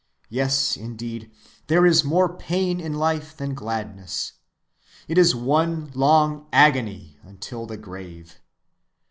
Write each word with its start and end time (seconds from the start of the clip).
Yes, 0.29 0.77
indeed, 0.77 1.29
there 1.67 1.85
is 1.85 2.03
more 2.03 2.35
pain 2.35 2.79
in 2.79 2.95
life 2.95 3.37
than 3.37 3.53
gladness—it 3.53 4.35
is 5.15 5.35
one 5.35 5.91
long 5.93 6.47
agony 6.51 7.19
until 7.23 7.67
the 7.67 7.77
grave. 7.77 8.41